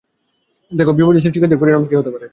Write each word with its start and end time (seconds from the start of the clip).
দেখ, 0.71 0.87
বিপর্যয় 0.89 1.23
সৃষ্টিকারীদের 1.23 1.59
পরিণাম 1.61 1.83
কি 1.87 1.93
হয়েছিল? 1.95 2.15